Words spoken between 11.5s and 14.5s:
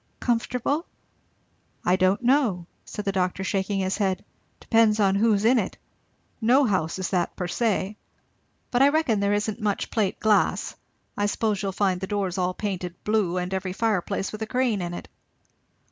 you'll find the doors all painted blue, and every fireplace with a